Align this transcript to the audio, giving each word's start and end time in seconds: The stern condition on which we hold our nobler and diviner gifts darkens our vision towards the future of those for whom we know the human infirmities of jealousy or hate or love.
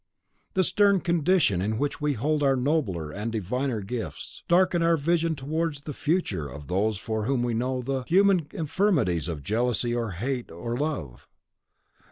The 0.55 0.63
stern 0.63 1.01
condition 1.01 1.61
on 1.61 1.77
which 1.77 2.01
we 2.01 2.13
hold 2.13 2.41
our 2.41 2.55
nobler 2.55 3.11
and 3.11 3.31
diviner 3.31 3.81
gifts 3.81 4.43
darkens 4.47 4.81
our 4.83 4.97
vision 4.97 5.35
towards 5.35 5.81
the 5.81 5.93
future 5.93 6.49
of 6.49 6.65
those 6.65 6.97
for 6.97 7.25
whom 7.25 7.43
we 7.43 7.53
know 7.53 7.83
the 7.83 8.01
human 8.07 8.47
infirmities 8.51 9.27
of 9.27 9.43
jealousy 9.43 9.93
or 9.93 10.13
hate 10.13 10.49
or 10.49 10.75
love. 10.75 11.27